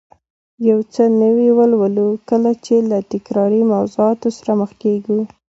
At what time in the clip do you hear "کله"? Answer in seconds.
2.29-2.51